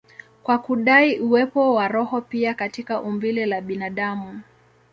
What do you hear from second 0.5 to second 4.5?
kudai uwepo wa roho pia katika umbile la binadamu.